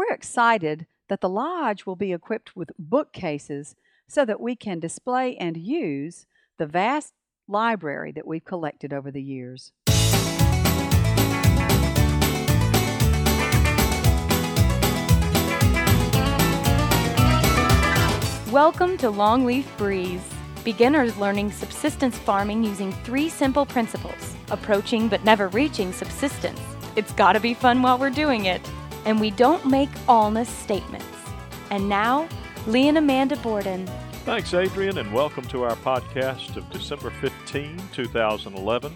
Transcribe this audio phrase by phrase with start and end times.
[0.00, 3.76] We're excited that the Lodge will be equipped with bookcases
[4.08, 6.24] so that we can display and use
[6.56, 7.12] the vast
[7.46, 9.72] library that we've collected over the years.
[18.50, 20.26] Welcome to Longleaf Breeze.
[20.64, 26.58] Beginners learning subsistence farming using three simple principles approaching but never reaching subsistence.
[26.96, 28.62] It's gotta be fun while we're doing it.
[29.04, 31.06] And we don't make allness statements.
[31.70, 32.28] And now,
[32.66, 33.86] Lee and Amanda Borden.
[34.24, 38.92] Thanks, Adrian, and welcome to our podcast of December 15, 2011.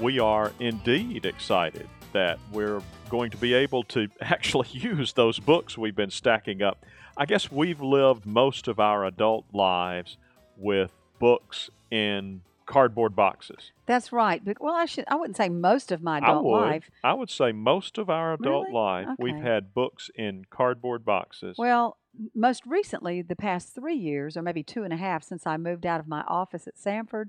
[0.00, 5.78] We are indeed excited that we're going to be able to actually use those books
[5.78, 6.84] we've been stacking up.
[7.16, 10.16] I guess we've lived most of our adult lives
[10.56, 13.72] with books in cardboard boxes.
[13.86, 14.44] That's right.
[14.44, 16.90] But, well, I should I wouldn't say most of my adult I would, life.
[17.02, 18.74] I would say most of our adult Really?
[18.74, 21.56] life we've had books in cardboard boxes.
[21.56, 21.96] Well,
[22.34, 25.86] most recently, the past three years, or maybe two and a half, since I moved
[25.86, 27.26] out of my office at Samford,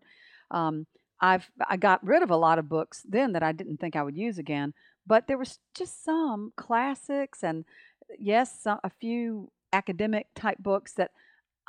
[0.49, 0.87] um,
[1.19, 4.03] I've I got rid of a lot of books then that I didn't think I
[4.03, 4.73] would use again.
[5.05, 7.65] But there was just some classics, and
[8.19, 11.11] yes, some, a few academic type books that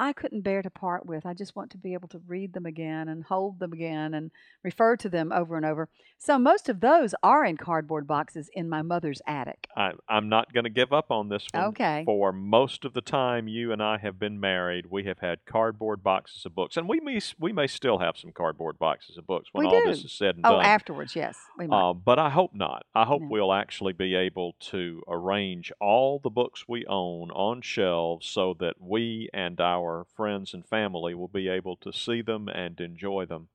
[0.01, 1.27] I couldn't bear to part with.
[1.27, 4.31] I just want to be able to read them again and hold them again and
[4.63, 5.89] refer to them over and over.
[6.19, 9.67] So most of those are in cardboard boxes in my mother's attic.
[9.77, 11.65] I, I'm not going to give up on this one.
[11.67, 12.03] Okay.
[12.07, 16.03] For most of the time you and I have been married, we have had cardboard
[16.05, 19.49] boxes of books, and we may we may still have some cardboard boxes of books
[19.53, 19.91] when We all do.
[19.91, 20.65] this is said and Oh, done.
[20.65, 21.37] afterwards, yes.
[21.59, 21.91] We might.
[21.91, 22.85] Uh, but I hope not.
[22.95, 23.29] I hope No.
[23.31, 28.75] we'll actually be able to arrange all the books we own on shelves so that
[28.81, 33.49] we and our friends and family will be able to see them and enjoy them.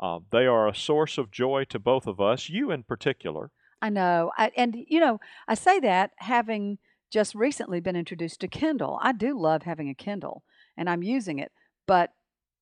[0.00, 3.50] Uh, they are a source of joy to both of us, you in particular.
[3.80, 4.32] I know.
[4.36, 6.78] I, and, you know, I say that having
[7.12, 8.98] just recently been introduced to Kindle.
[9.02, 10.42] I do love having a Kindle,
[10.76, 11.52] and I'm using it.
[11.86, 12.10] But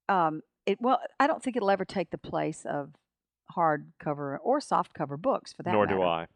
[0.09, 2.91] um, it well, I don't think it'll ever take the place of
[3.57, 5.99] hardcover or softcover books for that Nor matter.
[5.99, 6.27] do I.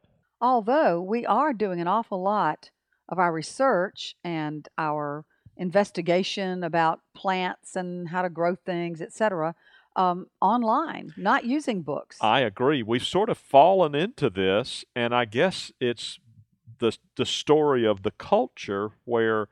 [0.40, 2.70] Although we are doing an awful lot
[3.08, 5.24] of our research and our
[5.56, 9.54] investigation about plants and how to grow things, etc.,
[9.96, 12.16] um, online, not using books.
[12.20, 12.82] I agree.
[12.82, 16.18] We've sort of fallen into this, and I guess it's
[16.78, 19.48] the the story of the culture where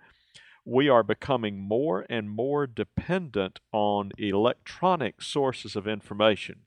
[0.64, 6.60] we are becoming more and more dependent on electronic sources of information.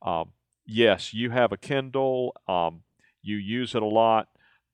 [0.00, 0.32] Um,
[0.64, 2.36] yes, you have a Kindle.
[2.48, 2.82] Um,
[3.20, 4.28] you use it a lot.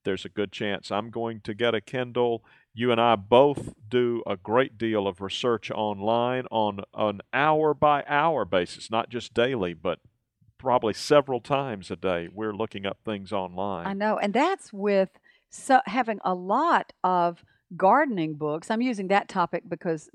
[0.04, 2.44] There's a good chance I'm going to get a Kindle.
[2.78, 8.04] You and I both do a great deal of research online on an hour by
[8.06, 9.98] hour basis, not just daily, but
[10.58, 12.28] probably several times a day.
[12.32, 13.88] We're looking up things online.
[13.88, 15.08] I know, and that's with
[15.50, 17.42] so having a lot of
[17.76, 18.70] gardening books.
[18.70, 20.08] I'm using that topic because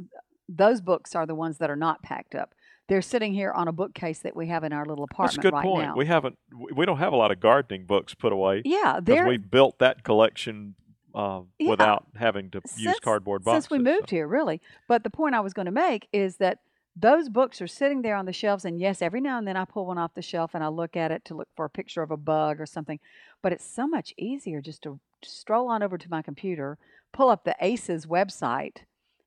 [0.47, 2.55] those books are the ones that are not packed up.
[2.87, 5.35] They're sitting here on a bookcase that we have in our little apartment.
[5.35, 5.87] That's a good right point.
[5.89, 5.95] now.
[5.97, 9.27] We haven't, we we don't have a lot of gardening books put away yeah, because
[9.27, 10.75] we've built that collection
[11.15, 11.69] uh, Yeah.
[11.69, 13.65] without having to use cardboard boxes.
[13.65, 14.61] since we moved so- here, really.
[14.87, 16.59] But the point I was going to make is that
[16.95, 19.65] those books are sitting there on the shelves, and yes, every now and then I
[19.65, 22.03] pull one off the shelf and I look at it to look for a picture
[22.03, 22.99] of a bug or something.
[23.41, 26.77] But it's so much easier just to stroll on over to my computer,
[27.11, 28.77] pull up the ACES website,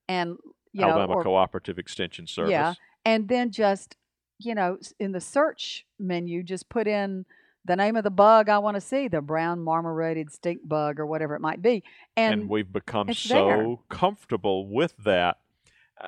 [0.09, 0.37] and
[0.73, 2.51] you know, Alabama or- Cooperative Extension Service.
[2.51, 2.75] Yeah.
[3.05, 3.97] and then just
[4.39, 7.25] you know in the search menu just put in
[7.67, 11.07] the name of the bug I want to see, the brown marmorated stink bug or
[11.07, 11.83] whatever it might be,
[12.17, 13.77] and, and, we've become so there.
[13.89, 15.39] comfortable with that.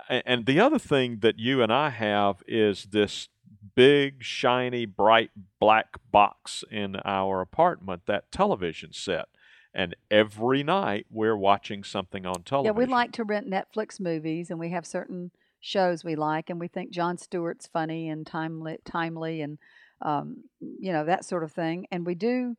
[0.08, 3.28] And the other thing that you and I have is this
[3.74, 5.30] big, shiny, bright
[5.60, 9.26] black box in our apartment, that television set.
[9.72, 12.74] And every night we're watching something on television.
[12.74, 15.30] yeah, we like to rent Netflix movies, and we have certain
[15.60, 19.58] shows we like, and we think Jon Stewart's funny and timely, timely, and
[20.02, 22.56] um, you know that sort of thing, and we do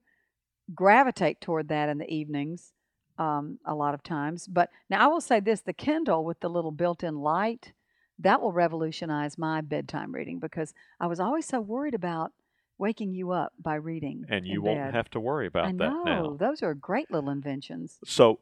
[0.73, 2.73] gravitate toward that in the evenings
[3.17, 4.47] um, a lot of times.
[4.47, 7.73] But now I will say this: the Kindle with the little built-in light
[8.19, 12.33] that will revolutionize my bedtime reading because I was always so worried about
[12.77, 14.25] waking you up by reading.
[14.29, 14.93] and you won't bed.
[14.93, 16.37] have to worry about I know that now.
[16.39, 17.97] those are great little inventions.
[18.05, 18.39] So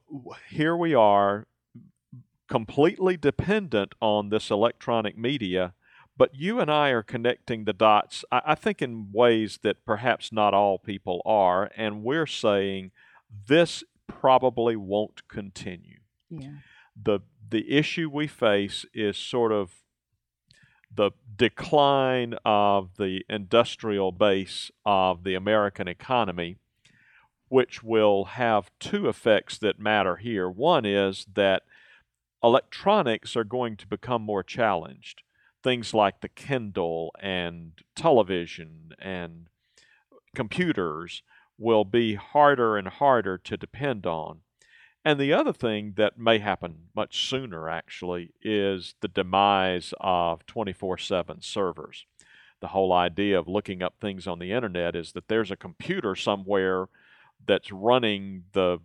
[0.50, 1.48] here we are,
[2.48, 5.74] completely dependent on this electronic media,
[6.18, 10.31] but you and I are connecting the dots, I, I think, in ways that perhaps
[10.31, 12.92] not all people are, and we're saying
[13.48, 16.00] this probably won't continue.
[16.30, 16.58] Yeah.
[17.02, 17.19] The,
[17.50, 19.72] the issue we face is sort of
[20.94, 26.58] the decline of the industrial base of the American economy
[27.50, 30.50] which will have two effects that matter here.
[30.50, 31.63] One is that
[32.44, 35.24] electronics are going to become more challenged.
[35.68, 39.50] Things like the Kindle and television and
[40.34, 41.24] computers
[41.58, 44.40] will be harder and harder to depend on.
[45.04, 51.00] And the other thing that may happen much sooner, actually, is the demise of 24
[51.00, 52.06] 7 servers.
[52.62, 56.16] The whole idea of looking up things on the internet is that there's a computer
[56.16, 56.88] somewhere
[57.46, 58.80] that's running the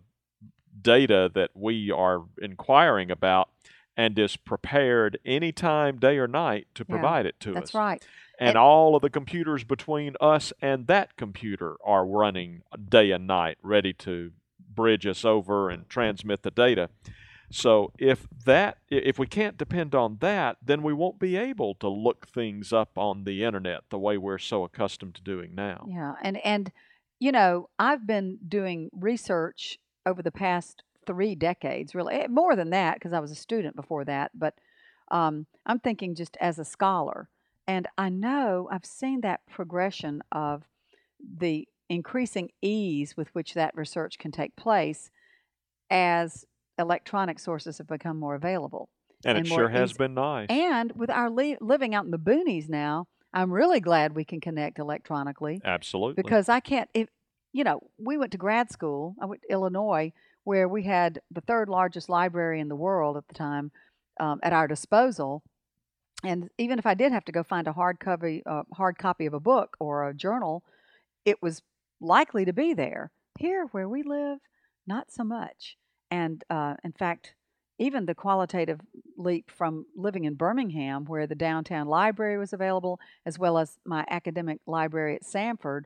[0.81, 3.52] data that we are inquiring about
[3.95, 7.71] and is prepared any time, day or night, to Yeah, provide it to That's us.
[7.71, 8.07] That's right.
[8.39, 13.27] And And- all of the computers between us and that computer are running day and
[13.27, 16.89] night, ready to bridge us over and transmit the data.
[17.51, 21.87] So if that if we can't depend on that, then we won't be able to
[21.87, 25.85] look things up on the internet the way we're so accustomed to doing now.
[25.87, 26.71] Yeah, and and
[27.19, 32.69] you know, I've been doing research over the past three decades, really eh, more than
[32.71, 34.31] that because I was a student before that.
[34.33, 34.55] But
[35.11, 37.29] um, I'm thinking just as a scholar,
[37.67, 40.63] and I know I've seen that progression of
[41.37, 45.11] the increasing ease with which that research can take place
[45.89, 46.45] as
[46.79, 48.89] electronic sources have become more available.
[49.25, 50.47] And, And it sure has easy- been nice.
[50.49, 54.41] And with our li- living out in the boonies now, I'm really glad we can
[54.41, 56.21] connect electronically Absolutely.
[56.21, 56.89] because I can't.
[56.93, 57.09] If
[57.51, 59.15] you know, we went to grad school.
[59.21, 60.11] I went to Illinois,
[60.43, 63.71] where we had the third largest library in the world at the time
[64.19, 65.43] um, at our disposal.
[66.23, 69.25] And even if I did have to go find a hard copy, uh, hard copy
[69.25, 70.63] of a book or a journal,
[71.25, 71.61] it was
[71.99, 73.11] likely to be there.
[73.39, 74.39] Here, where we live,
[74.85, 75.77] not so much.
[76.11, 77.33] And uh, in fact,
[77.79, 78.79] even the qualitative
[79.17, 84.05] leap from living in Birmingham, where the downtown library was available, as well as my
[84.09, 85.83] academic library at Samford,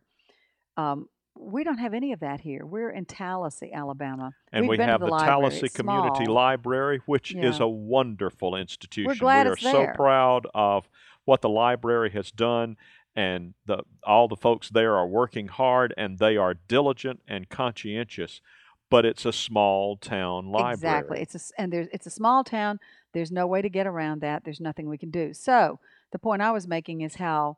[0.76, 1.08] um,
[1.40, 2.66] we don't have any of that here.
[2.66, 4.34] We're in Tallassee, Alabama.
[4.52, 5.18] and We've we have the the.
[5.18, 6.36] Tallassee Community small.
[6.36, 9.18] Library, which is a wonderful institution.
[9.20, 9.94] glad we are so there.
[9.96, 10.90] proud of
[11.26, 12.78] what the library has done,
[13.16, 18.42] and the all the folks there are working hard and they are diligent and conscientious.
[18.90, 20.74] But it's a small town library.
[20.74, 21.22] Exactly.
[21.22, 22.80] It's a and there's it's a small town.
[23.14, 24.44] There's no way to get around that.
[24.46, 25.34] There's nothing we can do.
[25.34, 25.80] So
[26.12, 27.58] the point I was making is how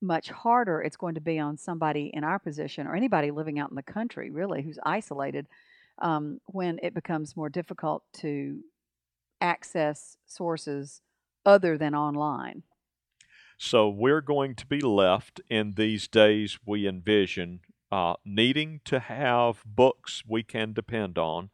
[0.00, 3.70] much harder it's going to be on somebody in our position or anybody living out
[3.70, 5.46] in the country, really, who's isolated,
[6.00, 8.60] um, when it becomes more difficult to
[9.40, 11.00] access sources
[11.44, 12.62] other than online.
[13.58, 17.60] So we're going to be left in these days we envision
[17.90, 21.50] uh, needing to have books we can depend on,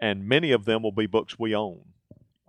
[0.00, 1.94] and many of them will be books we own.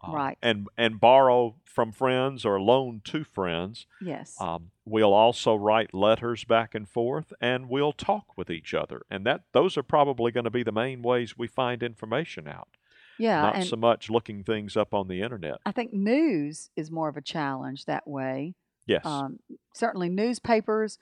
[0.02, 0.38] Uh, Right.
[0.42, 3.86] And and borrow from friends or loan to friends.
[4.02, 4.36] Yes.
[4.40, 9.04] Um, we'll also write letters back and forth, and we'll talk with each other.
[9.10, 12.70] And that those are probably going to be the main ways we find information out.
[13.18, 13.42] yeah.
[13.42, 15.60] Not so much looking things up on the internet.
[15.66, 18.56] I think news is more of a challenge that way.
[18.88, 19.06] Yes.
[19.06, 19.40] Um,
[19.74, 20.98] certainly, newspapers.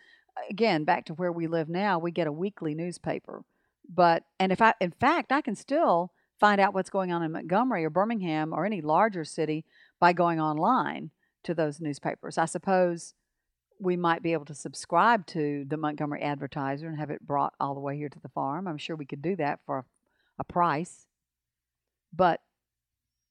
[0.50, 3.44] Again, back to where we live now, we get a weekly newspaper.
[3.90, 7.32] But and if I, in fact, I can still find out what's going on in
[7.32, 9.66] Montgomery or Birmingham or any larger city
[10.00, 11.12] by going online
[11.44, 12.38] to those newspapers.
[12.38, 13.14] I suppose
[13.80, 17.74] we might be able to subscribe to the Montgomery Advertiser and have it brought all
[17.74, 18.68] the way here to the farm.
[18.68, 19.86] I'm sure we could do that for a,
[20.40, 21.06] a price.
[22.14, 22.42] But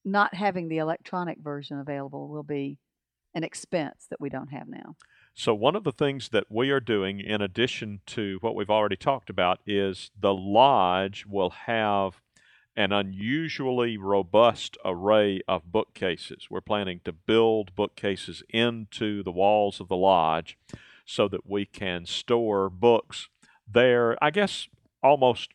[0.05, 2.79] not having the electronic version available will be
[3.35, 4.97] an expense that we don't have now.
[5.35, 8.97] So, one of the things that we are doing, in addition to what we've already
[8.97, 12.23] talked about, is the lodge will have
[12.77, 16.49] an unusually robust array of bookcases.
[16.51, 20.59] We're planning to build bookcases into the walls of the lodge
[21.05, 23.29] so that we can store books
[23.67, 24.69] there, I guess,
[25.03, 25.51] almost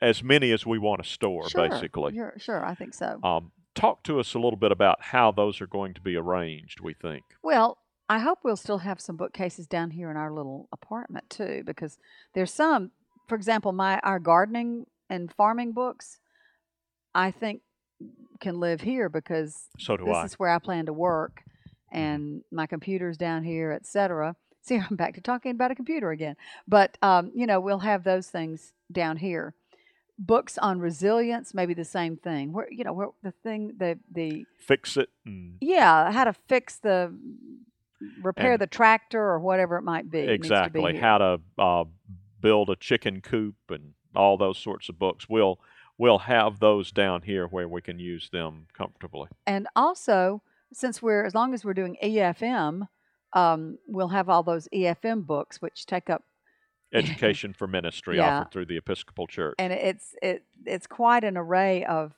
[0.00, 2.14] as many as we want to store, sure, basically.
[2.14, 3.18] Sure, sure, I think so.
[3.22, 6.80] Um, talk to us a little bit about how those are going to be arranged,
[6.80, 7.24] we think.
[7.42, 7.78] Well,
[8.08, 11.98] I hope we'll still have some bookcases down here in our little apartment too, because
[12.34, 12.92] there's some.
[13.26, 16.18] For example, my our gardening and farming books,
[17.18, 17.62] I think,
[18.40, 20.24] can live here because So do this I.
[20.24, 21.42] is where I plan to work,
[21.90, 24.36] and my computer's down here, etc.
[24.62, 26.36] See, I'm back to talking about a computer again.
[26.68, 29.54] But um, you know, we'll have those things down here.
[30.16, 32.52] Books on resilience, maybe the same thing.
[32.52, 36.76] Where you know, where the thing, the the Fix it and yeah, how to fix
[36.76, 37.12] the
[38.22, 40.20] repair the tractor or whatever it might be.
[40.20, 41.84] To be exactly how to uh,
[42.40, 45.28] build a chicken coop and all those sorts of books.
[45.28, 45.58] We'll
[45.98, 49.28] we'll have those down here where we can use them comfortably.
[49.46, 52.88] And also, since we're as long as we're doing EFM,
[53.34, 56.22] um, we'll have all those EFM books which take up
[56.94, 58.38] education for ministry Yeah.
[58.40, 59.54] offered through the Episcopal Church.
[59.58, 62.12] and it's it it's quite an array of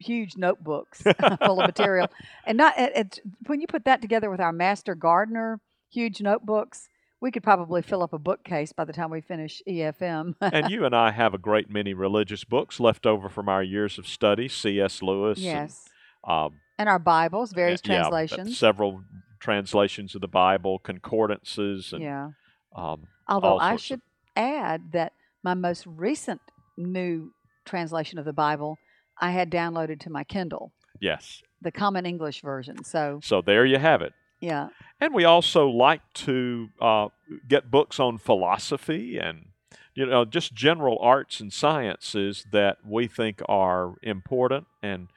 [0.00, 1.02] huge notebooks
[1.44, 2.08] full of material
[2.46, 5.60] and not it, it's when you put that together with our master gardener
[5.90, 6.88] huge notebooks
[7.26, 10.84] we could probably fill up a bookcase by the time we finish efm and you
[10.84, 14.46] and I have a great many religious books left over from our years of study.
[14.46, 15.02] C.S.
[15.02, 15.40] Lewis.
[15.40, 15.88] yes
[16.24, 19.02] And, um, and our bibles various yeah, translations several
[19.40, 22.28] translations of the Bible, concordances, and yeah
[22.76, 24.02] um, although i should
[24.36, 26.40] add that my most recent
[26.76, 27.32] new
[27.64, 28.78] translation of the bible
[29.20, 31.42] i had downloaded to my kindle yes.
[31.60, 34.12] the common english version so So there you have it.
[34.40, 34.68] yeah
[35.00, 37.08] And we also like to uh,
[37.46, 39.48] get books on philosophy and
[39.94, 45.08] you know just general arts and sciences that we think are important and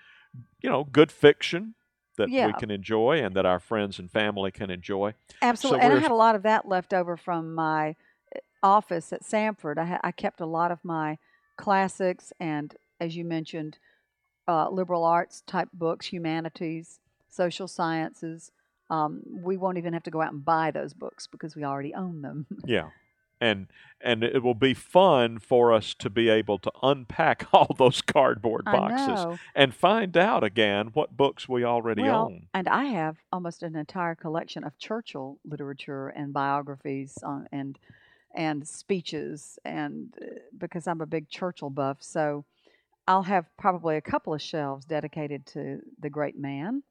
[0.62, 1.76] you know good fiction
[2.18, 5.14] that we can enjoy and that our friends and family can enjoy.
[5.42, 7.96] Absolutely, and I had a lot of that left over from my
[8.36, 9.78] uh, office at Samford.
[9.78, 11.18] I, ha- I kept a lot of my
[11.58, 13.80] classics and, as you mentioned,
[14.50, 18.52] uh, liberal arts type books, humanities, social sciences.
[18.90, 21.94] Um, we won't even have to go out and buy those books because we already
[21.94, 22.48] own them.
[22.66, 22.90] Yeah.
[23.42, 23.68] And
[24.02, 28.66] and it will be fun for us to be able to unpack all those cardboard
[28.66, 32.48] boxes and find out again what books we already Well, own.
[32.54, 37.80] and I have almost an entire collection of Churchill literature and biographies on, and
[38.36, 40.26] and speeches, and uh,
[40.58, 42.44] because I'm a big Churchill buff, so
[43.08, 46.84] I'll have probably a couple of shelves dedicated to the great man.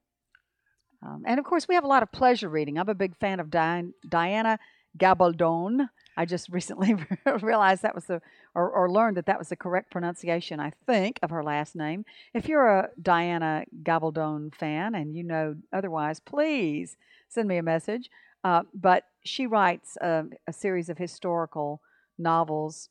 [1.03, 2.79] Um, and of course, we have a lot of pleasure reading.
[2.79, 4.59] I'm a big fan of Dian- Diana
[4.99, 5.89] Gabaldon.
[6.17, 6.97] I just recently
[7.43, 8.21] realized that was the,
[8.55, 12.05] or, or learned that that was the correct pronunciation, I think, of her last name.
[12.35, 16.97] If you're a Diana Gabaldon fan and you know otherwise, please
[17.29, 18.11] send me a message.
[18.45, 21.81] Uh, but she writes a, a series of historical
[22.19, 22.89] novels,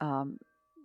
[0.00, 0.38] um,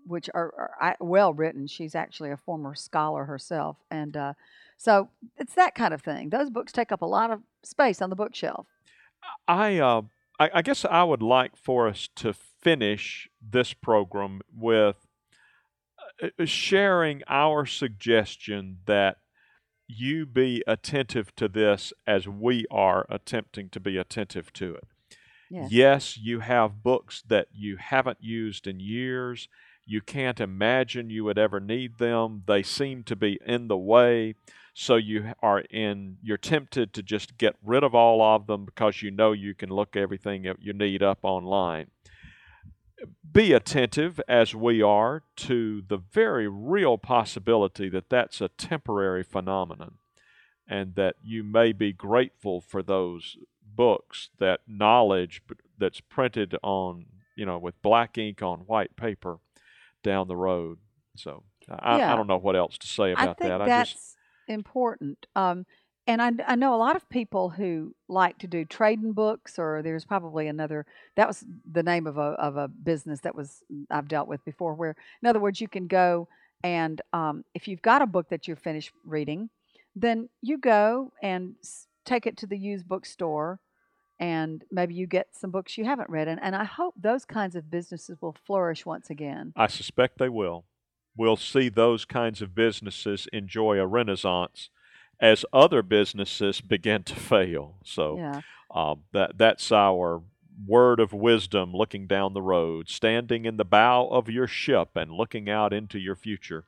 [0.05, 1.67] which are, are well written.
[1.67, 4.33] She's actually a former scholar herself, and uh,
[4.83, 6.29] so it's that kind of thing.
[6.29, 8.67] Those books take up a lot of space on the bookshelf.
[9.47, 10.01] I, uh,
[10.37, 15.07] I I guess I would like for us to finish this program with
[16.21, 19.19] uh, uh, sharing our suggestion that
[19.87, 24.83] you be attentive to this as we are attempting to be attentive to it.
[25.49, 25.71] Yes.
[25.71, 29.47] Yes, you have books that you haven't used in years.
[29.85, 32.43] You can't imagine you would ever need them.
[32.47, 34.35] They seem to be in the way.
[34.73, 39.03] So you are in you're tempted to just get rid of all of them because
[39.03, 41.91] you know you can look everything you need up online.
[43.31, 49.95] Be attentive as we are to the very real possibility that that's a temporary phenomenon
[50.67, 53.37] and that you may be grateful for those
[53.75, 55.41] books, that knowledge
[55.77, 59.39] that's printed on, you know, with black ink on white paper
[60.03, 60.77] down the road.
[61.15, 63.61] So I, I don't know what else to say I about think that.
[63.61, 65.25] I that's just important.
[65.35, 65.65] Um,
[66.05, 69.81] and I, I know a lot of people who like to do trading books, or
[69.81, 70.85] there's probably another.
[71.15, 74.73] That was the name of a of a business that was I've dealt with before.
[74.73, 76.27] Where, in other words, you can go
[76.63, 79.49] and um, if you've got a book that you're finished reading,
[79.95, 81.55] then you go and
[82.05, 83.59] take it to the used bookstore,
[84.19, 86.27] and maybe you get some books you haven't read.
[86.27, 89.53] And, and I hope those kinds of businesses will flourish once again.
[89.55, 90.63] I suspect they will.
[91.15, 94.69] We'll see those kinds of businesses enjoy a renaissance
[95.19, 97.75] as other businesses begin to fail.
[97.85, 98.41] So Yeah.
[98.73, 100.23] uh, that that's our
[100.67, 105.11] word of wisdom looking down the road, standing in the bow of your ship and
[105.11, 106.65] looking out into your future.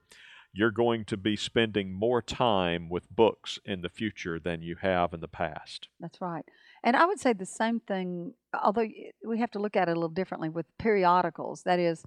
[0.54, 5.14] You're going to be spending more time with books in the future than you have
[5.14, 5.90] in the past.
[6.00, 6.46] That's right.
[6.82, 8.34] And I would say the same thing,
[8.64, 8.88] although
[9.28, 11.64] we have to look at it a little differently with periodicals.
[11.64, 12.06] That is,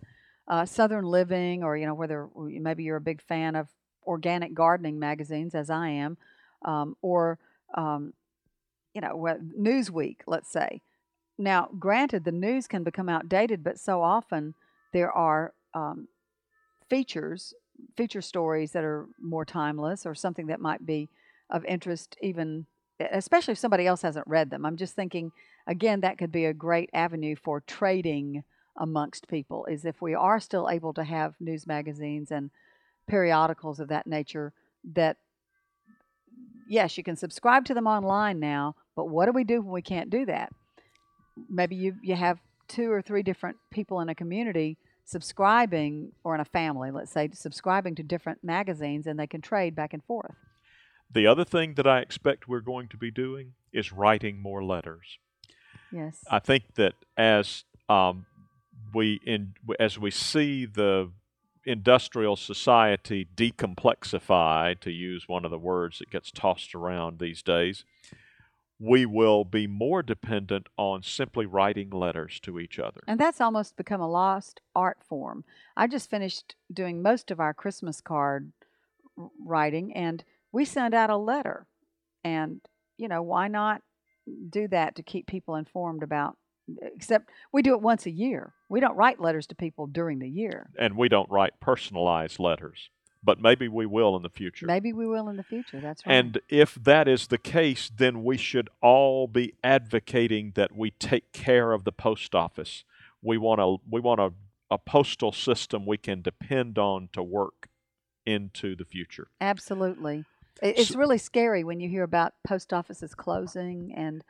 [0.49, 3.69] uh, Southern Living, or you know, whether maybe you're a big fan of
[4.07, 6.17] organic gardening magazines, as I am,
[6.65, 7.39] um, or
[7.75, 8.15] um,
[8.95, 9.17] you know,
[9.59, 10.81] Newsweek, let's say.
[11.37, 14.55] Now, granted, the news can become outdated, but so often
[14.93, 16.09] there are um,
[16.89, 17.55] features,
[17.97, 21.09] feature stories that are more timeless, or something that might be
[21.51, 22.67] of interest, even
[23.13, 24.65] especially if somebody else hasn't read them.
[24.65, 25.31] I'm just thinking,
[25.67, 28.43] again, that could be a great avenue for trading
[28.79, 29.67] amongst people.
[29.67, 32.51] Is if we are still able to have news magazines and
[33.07, 34.53] periodicals of that nature
[34.95, 35.17] that
[36.69, 39.83] yes, you can subscribe to them online now, but what do we do when we
[39.83, 40.53] can't do that?
[41.49, 44.77] Maybe you, you have two or three different people in a community
[45.09, 49.75] subscribing, or in a family, let's say, subscribing to different magazines and they can trade
[49.75, 50.35] back and forth.
[51.11, 55.19] The other thing that I expect we're going to be doing is writing more letters.
[55.91, 56.19] Yes.
[56.31, 58.27] I think that as um,
[58.95, 61.11] we in as we see the
[61.65, 67.85] industrial society decomplexify, to use one of the words that gets tossed around these days,
[68.81, 73.01] we will be more dependent on simply writing letters to each other.
[73.07, 75.45] And that's almost become a lost art form.
[75.77, 78.53] I just finished doing most of our Christmas card
[79.45, 81.67] writing, and we send out a letter.
[82.25, 82.61] And,
[82.97, 83.83] you know, why not
[84.49, 86.37] do that to keep people informed about
[86.83, 88.55] except we do it once a year.
[88.69, 90.71] We don't write letters to people during the year.
[90.79, 92.91] And we don't write personalized letters,
[93.23, 94.67] but maybe we will in the future.
[94.67, 95.81] Maybe we will in the future.
[95.81, 96.15] That's right.
[96.15, 101.33] And if that is the case, then we should all be advocating that we take
[101.33, 102.85] care of the post office.
[103.23, 104.33] We want a we want a,
[104.71, 107.69] a postal system we can depend on to work
[108.27, 109.29] into the future.
[109.41, 110.25] Absolutely.
[110.63, 114.25] It's so, really scary when you hear about post offices closing and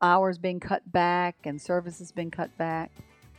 [0.00, 2.90] hours being cut back and services being cut back.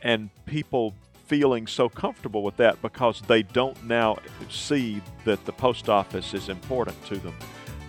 [0.02, 0.94] And people
[1.26, 4.18] feeling so comfortable with that because they don't now
[4.50, 7.34] see that the post office is important to them.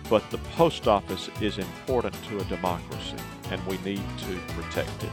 [0.08, 3.16] But the post office is important to a democracy,
[3.50, 5.10] and we need to protect it.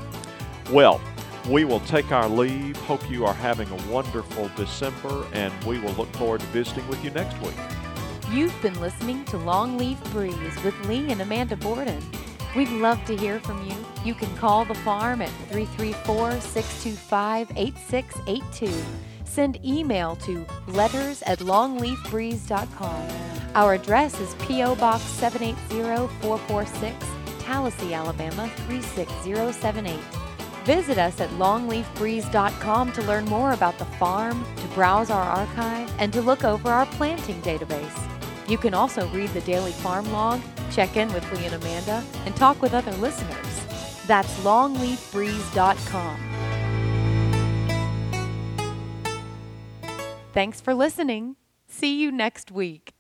[0.71, 1.01] Well,
[1.49, 2.77] we will take our leave.
[2.77, 7.03] Hope you are having a wonderful December, and we will look forward to visiting with
[7.03, 7.55] you next week.
[8.31, 12.01] You've been listening to Longleaf Breeze with Lee and Amanda Borden.
[12.55, 13.75] We'd love to hear from you.
[14.03, 18.83] You can call the farm at 334 625 8682.
[19.23, 23.07] Send email to letters at longleafbreeze.com.
[23.55, 24.75] Our address is P.O.
[24.75, 27.05] Box 780446,
[27.39, 29.97] Tallassee, Alabama 36078.
[30.65, 36.11] Visit us at longleafbreeze.com to learn more about the farm, to browse our archive, and
[36.11, 38.09] to look over our planting database.
[38.49, 40.41] You can also read the daily farm log
[40.71, 43.65] check in with Lee and Amanda, and talk with other listeners.
[44.07, 46.31] That's longleafbreeze.com.
[50.33, 51.35] Thanks for listening.
[51.67, 52.93] See you next week.